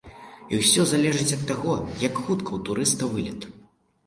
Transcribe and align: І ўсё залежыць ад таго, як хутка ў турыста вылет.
І 0.53 0.61
ўсё 0.61 0.85
залежыць 0.91 1.35
ад 1.37 1.43
таго, 1.51 1.75
як 2.07 2.17
хутка 2.23 2.47
ў 2.53 2.59
турыста 2.71 3.03
вылет. 3.15 3.41